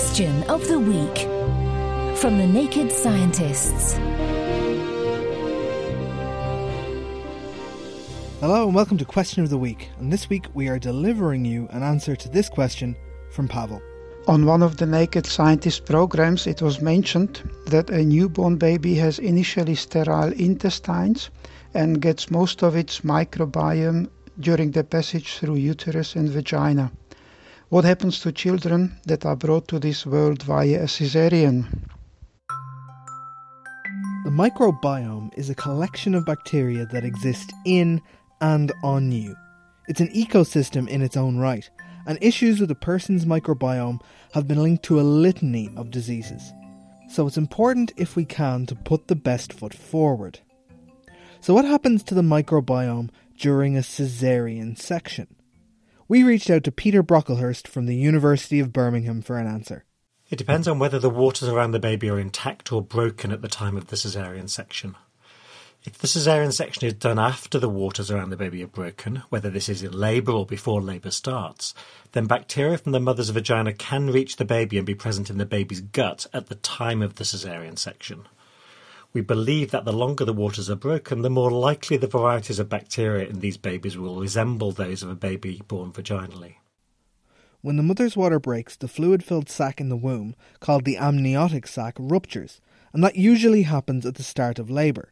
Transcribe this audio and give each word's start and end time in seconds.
Question 0.00 0.42
of 0.44 0.66
the 0.66 0.78
Week 0.78 1.18
from 2.16 2.38
the 2.38 2.46
Naked 2.46 2.90
Scientists. 2.90 3.98
Hello 8.40 8.64
and 8.64 8.74
welcome 8.74 8.96
to 8.96 9.04
Question 9.04 9.42
of 9.42 9.50
the 9.50 9.58
Week. 9.58 9.90
And 9.98 10.10
this 10.10 10.30
week 10.30 10.46
we 10.54 10.68
are 10.68 10.78
delivering 10.78 11.44
you 11.44 11.68
an 11.68 11.82
answer 11.82 12.16
to 12.16 12.30
this 12.30 12.48
question 12.48 12.96
from 13.30 13.46
Pavel. 13.46 13.82
On 14.26 14.46
one 14.46 14.62
of 14.62 14.78
the 14.78 14.86
Naked 14.86 15.26
Scientist 15.26 15.84
programs, 15.84 16.46
it 16.46 16.62
was 16.62 16.80
mentioned 16.80 17.42
that 17.66 17.90
a 17.90 18.02
newborn 18.02 18.56
baby 18.56 18.94
has 18.94 19.18
initially 19.18 19.74
sterile 19.74 20.32
intestines 20.32 21.28
and 21.74 22.00
gets 22.00 22.30
most 22.30 22.62
of 22.62 22.74
its 22.74 23.00
microbiome 23.00 24.08
during 24.40 24.70
the 24.70 24.82
passage 24.82 25.34
through 25.34 25.56
uterus 25.56 26.16
and 26.16 26.30
vagina. 26.30 26.90
What 27.70 27.84
happens 27.84 28.18
to 28.22 28.32
children 28.32 28.96
that 29.06 29.24
are 29.24 29.36
brought 29.36 29.68
to 29.68 29.78
this 29.78 30.04
world 30.04 30.42
via 30.42 30.82
a 30.82 30.88
caesarean? 30.88 31.86
The 34.24 34.30
microbiome 34.30 35.30
is 35.38 35.48
a 35.48 35.54
collection 35.54 36.16
of 36.16 36.26
bacteria 36.26 36.84
that 36.86 37.04
exist 37.04 37.52
in 37.64 38.02
and 38.40 38.72
on 38.82 39.12
you. 39.12 39.36
It's 39.86 40.00
an 40.00 40.08
ecosystem 40.08 40.88
in 40.88 41.00
its 41.00 41.16
own 41.16 41.38
right, 41.38 41.70
and 42.08 42.18
issues 42.20 42.58
with 42.58 42.72
a 42.72 42.74
person's 42.74 43.24
microbiome 43.24 44.00
have 44.34 44.48
been 44.48 44.64
linked 44.64 44.82
to 44.86 44.98
a 44.98 45.02
litany 45.02 45.70
of 45.76 45.92
diseases. 45.92 46.52
So 47.08 47.28
it's 47.28 47.38
important, 47.38 47.92
if 47.96 48.16
we 48.16 48.24
can, 48.24 48.66
to 48.66 48.74
put 48.74 49.06
the 49.06 49.14
best 49.14 49.52
foot 49.52 49.74
forward. 49.74 50.40
So, 51.40 51.54
what 51.54 51.64
happens 51.64 52.02
to 52.02 52.16
the 52.16 52.22
microbiome 52.22 53.10
during 53.38 53.76
a 53.76 53.84
caesarean 53.84 54.74
section? 54.74 55.28
We 56.10 56.24
reached 56.24 56.50
out 56.50 56.64
to 56.64 56.72
Peter 56.72 57.04
Brocklehurst 57.04 57.68
from 57.68 57.86
the 57.86 57.94
University 57.94 58.58
of 58.58 58.72
Birmingham 58.72 59.22
for 59.22 59.38
an 59.38 59.46
answer. 59.46 59.84
It 60.28 60.38
depends 60.38 60.66
on 60.66 60.80
whether 60.80 60.98
the 60.98 61.08
waters 61.08 61.48
around 61.48 61.70
the 61.70 61.78
baby 61.78 62.10
are 62.10 62.18
intact 62.18 62.72
or 62.72 62.82
broken 62.82 63.30
at 63.30 63.42
the 63.42 63.48
time 63.48 63.76
of 63.76 63.86
the 63.86 63.96
caesarean 63.96 64.48
section. 64.48 64.96
If 65.84 65.98
the 65.98 66.08
caesarean 66.08 66.50
section 66.50 66.88
is 66.88 66.94
done 66.94 67.20
after 67.20 67.60
the 67.60 67.68
waters 67.68 68.10
around 68.10 68.30
the 68.30 68.36
baby 68.36 68.60
are 68.64 68.66
broken, 68.66 69.22
whether 69.28 69.50
this 69.50 69.68
is 69.68 69.84
in 69.84 69.92
labour 69.92 70.32
or 70.32 70.44
before 70.44 70.82
labour 70.82 71.12
starts, 71.12 71.74
then 72.10 72.26
bacteria 72.26 72.76
from 72.76 72.90
the 72.90 72.98
mother's 72.98 73.30
vagina 73.30 73.72
can 73.72 74.10
reach 74.10 74.34
the 74.34 74.44
baby 74.44 74.78
and 74.78 74.86
be 74.88 74.96
present 74.96 75.30
in 75.30 75.38
the 75.38 75.46
baby's 75.46 75.80
gut 75.80 76.26
at 76.32 76.48
the 76.48 76.56
time 76.56 77.02
of 77.02 77.14
the 77.14 77.24
caesarean 77.24 77.76
section. 77.76 78.26
We 79.12 79.22
believe 79.22 79.72
that 79.72 79.84
the 79.84 79.92
longer 79.92 80.24
the 80.24 80.32
waters 80.32 80.70
are 80.70 80.76
broken, 80.76 81.22
the 81.22 81.30
more 81.30 81.50
likely 81.50 81.96
the 81.96 82.06
varieties 82.06 82.60
of 82.60 82.68
bacteria 82.68 83.28
in 83.28 83.40
these 83.40 83.56
babies 83.56 83.98
will 83.98 84.20
resemble 84.20 84.70
those 84.70 85.02
of 85.02 85.10
a 85.10 85.16
baby 85.16 85.62
born 85.66 85.90
vaginally. 85.90 86.56
When 87.60 87.76
the 87.76 87.82
mother's 87.82 88.16
water 88.16 88.38
breaks, 88.38 88.76
the 88.76 88.88
fluid 88.88 89.24
filled 89.24 89.50
sac 89.50 89.80
in 89.80 89.88
the 89.88 89.96
womb, 89.96 90.36
called 90.60 90.84
the 90.84 90.96
amniotic 90.96 91.66
sac, 91.66 91.96
ruptures, 91.98 92.60
and 92.92 93.02
that 93.02 93.16
usually 93.16 93.62
happens 93.62 94.06
at 94.06 94.14
the 94.14 94.22
start 94.22 94.58
of 94.58 94.70
labour, 94.70 95.10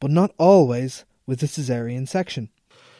but 0.00 0.10
not 0.10 0.34
always 0.38 1.04
with 1.24 1.38
the 1.38 1.48
caesarean 1.48 2.06
section. 2.06 2.50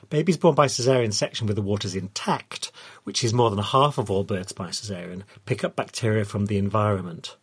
Babies 0.09 0.37
born 0.37 0.55
by 0.55 0.69
caesarean 0.69 1.11
section 1.11 1.49
with 1.49 1.57
the 1.57 1.63
waters 1.63 1.97
intact, 1.97 2.71
which 3.03 3.25
is 3.25 3.35
more 3.35 3.51
than 3.51 3.59
half 3.59 3.99
of 3.99 4.11
all 4.11 4.23
births 4.23 4.53
by 4.53 4.67
caesarean, 4.67 5.25
pick 5.45 5.65
up 5.65 5.75
bacteria 5.75 6.25
from 6.25 6.47
the 6.47 6.57
environment. 6.57 7.37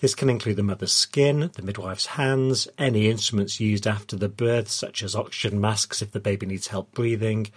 This 0.00 0.14
can 0.14 0.30
include 0.30 0.56
the 0.56 0.62
mother's 0.62 0.92
skin, 0.92 1.50
the 1.54 1.62
midwife's 1.62 2.06
hands, 2.06 2.68
any 2.78 3.10
instruments 3.10 3.58
used 3.58 3.84
after 3.84 4.14
the 4.14 4.28
birth, 4.28 4.68
such 4.68 5.02
as 5.02 5.16
oxygen 5.16 5.60
masks 5.60 6.00
if 6.02 6.12
the 6.12 6.20
baby 6.20 6.46
needs 6.46 6.68
help 6.68 6.92
breathing, 6.92 7.48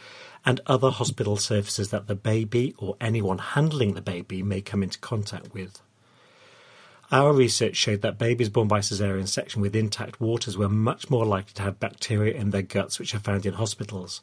and 0.43 0.59
other 0.65 0.89
hospital 0.89 1.37
surfaces 1.37 1.89
that 1.89 2.07
the 2.07 2.15
baby 2.15 2.73
or 2.79 2.95
anyone 2.99 3.37
handling 3.37 3.93
the 3.93 4.01
baby 4.01 4.41
may 4.41 4.59
come 4.59 4.81
into 4.81 4.97
contact 4.97 5.53
with. 5.53 5.81
Our 7.11 7.31
research 7.31 7.75
showed 7.75 8.01
that 8.01 8.17
babies 8.17 8.49
born 8.49 8.67
by 8.67 8.79
caesarean 8.79 9.27
section 9.27 9.61
with 9.61 9.75
intact 9.75 10.19
waters 10.19 10.57
were 10.57 10.69
much 10.69 11.11
more 11.11 11.25
likely 11.25 11.53
to 11.55 11.61
have 11.61 11.79
bacteria 11.79 12.33
in 12.33 12.49
their 12.49 12.63
guts 12.63 12.97
which 12.97 13.13
are 13.13 13.19
found 13.19 13.45
in 13.45 13.53
hospitals, 13.53 14.21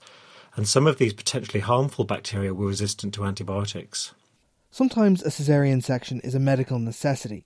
and 0.57 0.67
some 0.67 0.89
of 0.89 0.99
these 0.99 1.13
potentially 1.13 1.61
harmful 1.61 2.05
bacteria 2.05 2.53
were 2.53 2.67
resistant 2.67 3.15
to 3.15 3.25
antibiotics. 3.25 4.13
Sometimes 4.73 5.23
a 5.23 5.31
caesarean 5.31 5.83
section 5.83 6.19
is 6.21 6.35
a 6.35 6.41
medical 6.41 6.81
necessity, 6.81 7.45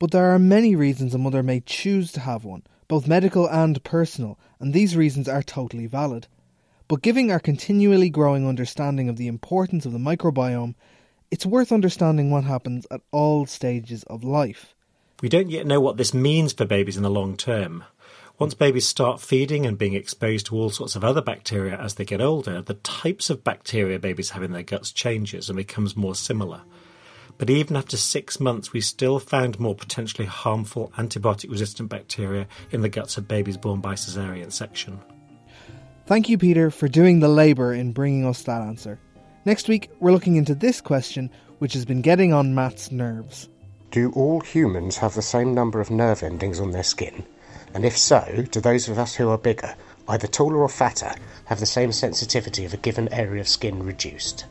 but 0.00 0.10
there 0.10 0.34
are 0.34 0.38
many 0.38 0.74
reasons 0.74 1.14
a 1.14 1.18
mother 1.18 1.42
may 1.42 1.60
choose 1.60 2.10
to 2.10 2.20
have 2.20 2.42
one, 2.42 2.62
both 2.88 3.06
medical 3.06 3.46
and 3.48 3.84
personal, 3.84 4.38
and 4.58 4.72
these 4.72 4.96
reasons 4.96 5.28
are 5.28 5.42
totally 5.42 5.86
valid. 5.86 6.26
But 6.88 7.02
given 7.02 7.30
our 7.30 7.38
continually 7.38 8.10
growing 8.10 8.48
understanding 8.48 9.08
of 9.10 9.18
the 9.18 9.28
importance 9.28 9.86
of 9.86 9.92
the 9.92 9.98
microbiome, 9.98 10.74
it's 11.30 11.46
worth 11.46 11.70
understanding 11.70 12.30
what 12.30 12.44
happens 12.44 12.86
at 12.90 13.02
all 13.12 13.46
stages 13.46 14.02
of 14.04 14.24
life. 14.24 14.74
We 15.22 15.28
don't 15.28 15.50
yet 15.50 15.66
know 15.66 15.80
what 15.80 15.98
this 15.98 16.14
means 16.14 16.54
for 16.54 16.64
babies 16.64 16.96
in 16.96 17.02
the 17.02 17.10
long 17.10 17.36
term. 17.36 17.84
Once 18.38 18.54
babies 18.54 18.88
start 18.88 19.20
feeding 19.20 19.66
and 19.66 19.76
being 19.76 19.92
exposed 19.92 20.46
to 20.46 20.56
all 20.56 20.70
sorts 20.70 20.96
of 20.96 21.04
other 21.04 21.20
bacteria 21.20 21.76
as 21.76 21.96
they 21.96 22.06
get 22.06 22.22
older, 22.22 22.62
the 22.62 22.74
types 22.74 23.28
of 23.28 23.44
bacteria 23.44 23.98
babies 23.98 24.30
have 24.30 24.42
in 24.42 24.52
their 24.52 24.62
guts 24.62 24.90
changes 24.90 25.50
and 25.50 25.58
becomes 25.58 25.94
more 25.94 26.14
similar. 26.14 26.62
But 27.40 27.48
even 27.48 27.74
after 27.74 27.96
six 27.96 28.38
months, 28.38 28.74
we 28.74 28.82
still 28.82 29.18
found 29.18 29.58
more 29.58 29.74
potentially 29.74 30.26
harmful 30.26 30.92
antibiotic 30.98 31.50
resistant 31.50 31.88
bacteria 31.88 32.46
in 32.70 32.82
the 32.82 32.90
guts 32.90 33.16
of 33.16 33.28
babies 33.28 33.56
born 33.56 33.80
by 33.80 33.92
caesarean 33.92 34.50
section. 34.50 35.00
Thank 36.04 36.28
you, 36.28 36.36
Peter, 36.36 36.70
for 36.70 36.86
doing 36.86 37.20
the 37.20 37.28
labour 37.28 37.72
in 37.72 37.92
bringing 37.92 38.26
us 38.26 38.42
that 38.42 38.60
answer. 38.60 39.00
Next 39.46 39.68
week, 39.68 39.90
we're 40.00 40.12
looking 40.12 40.36
into 40.36 40.54
this 40.54 40.82
question, 40.82 41.30
which 41.60 41.72
has 41.72 41.86
been 41.86 42.02
getting 42.02 42.34
on 42.34 42.54
Matt's 42.54 42.92
nerves. 42.92 43.48
Do 43.90 44.12
all 44.12 44.40
humans 44.40 44.98
have 44.98 45.14
the 45.14 45.22
same 45.22 45.54
number 45.54 45.80
of 45.80 45.90
nerve 45.90 46.22
endings 46.22 46.60
on 46.60 46.72
their 46.72 46.82
skin? 46.82 47.24
And 47.72 47.86
if 47.86 47.96
so, 47.96 48.44
do 48.50 48.60
those 48.60 48.86
of 48.90 48.98
us 48.98 49.14
who 49.14 49.30
are 49.30 49.38
bigger, 49.38 49.74
either 50.08 50.26
taller 50.26 50.58
or 50.58 50.68
fatter, 50.68 51.14
have 51.46 51.58
the 51.58 51.64
same 51.64 51.90
sensitivity 51.90 52.66
of 52.66 52.74
a 52.74 52.76
given 52.76 53.10
area 53.14 53.40
of 53.40 53.48
skin 53.48 53.82
reduced? 53.82 54.44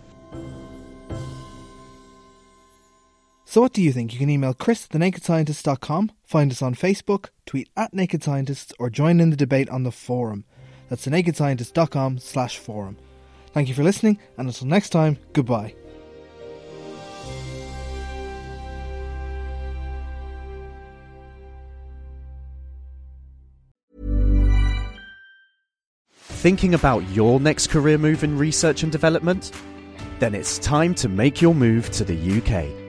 So 3.49 3.61
what 3.61 3.73
do 3.73 3.81
you 3.81 3.91
think? 3.91 4.13
You 4.13 4.19
can 4.19 4.29
email 4.29 4.53
chris 4.53 4.85
at 4.85 4.91
thenakedscientist.com, 4.91 6.11
find 6.23 6.51
us 6.51 6.61
on 6.61 6.75
Facebook, 6.75 7.29
tweet 7.47 7.67
at 7.75 7.95
Naked 7.95 8.23
Scientists, 8.23 8.73
or 8.77 8.91
join 8.91 9.19
in 9.19 9.31
the 9.31 9.35
debate 9.35 9.67
on 9.71 9.81
the 9.81 9.91
forum. 9.91 10.45
That's 10.87 11.07
thenakedscientist.com 11.07 12.19
slash 12.19 12.59
forum. 12.59 12.97
Thank 13.51 13.67
you 13.67 13.73
for 13.73 13.81
listening, 13.81 14.19
and 14.37 14.47
until 14.47 14.67
next 14.67 14.89
time, 14.89 15.17
goodbye. 15.33 15.73
Thinking 26.19 26.75
about 26.75 26.99
your 27.09 27.39
next 27.39 27.71
career 27.71 27.97
move 27.97 28.23
in 28.23 28.37
research 28.37 28.83
and 28.83 28.91
development? 28.91 29.51
Then 30.19 30.35
it's 30.35 30.59
time 30.59 30.93
to 30.93 31.09
make 31.09 31.41
your 31.41 31.55
move 31.55 31.89
to 31.93 32.03
the 32.03 32.37
UK. 32.37 32.88